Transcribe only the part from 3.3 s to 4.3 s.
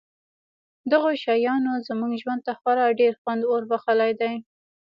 وربښلی